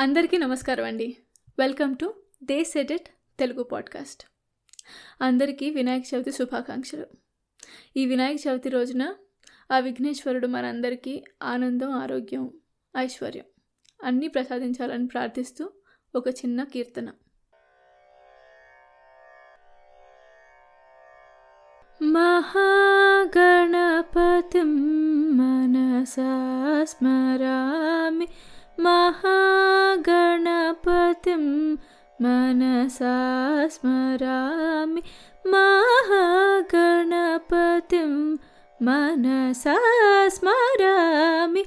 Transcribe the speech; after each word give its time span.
అందరికీ 0.00 0.38
నమస్కారం 0.38 0.84
అండి. 0.84 1.16
Welcome 1.58 1.96
to 1.96 2.14
the 2.44 2.64
set 2.64 2.92
it 2.92 3.08
Telugu 3.38 3.62
podcast 3.62 4.24
అందరికీ 5.22 5.70
వినాయక 5.70 6.02
చవితి 6.14 6.32
శుభాకాంక్షలు. 6.32 7.06
ఈ 7.96 8.06
వినాయక 8.06 8.38
చవితి 8.48 8.68
రోజున 8.68 9.14
ఆ 9.72 9.78
విఘ్నేశ్వరుడు 9.78 10.46
మనందరికీ 10.46 11.24
ఆనందం 11.42 11.92
ఆరోగ్యం 11.92 12.50
ఐశ్వర్యం 12.96 13.44
అన్నీ 14.04 14.28
ప్రసాదించాలని 14.28 15.06
ప్రార్థిస్తూ 15.06 15.70
ఒక 16.14 16.28
చిన్న 16.28 16.64
కీర్తన. 16.64 17.12
మహాగణపతి 22.02 24.62
మనసా 25.32 26.84
స్మరామి 26.84 28.28
महागणपतिं 28.84 30.14
मनसा 32.24 33.16
स्मरामि 33.74 35.02
महागणपतिं 35.52 36.52
मनसा 38.86 39.76
स्मरामि 40.36 41.62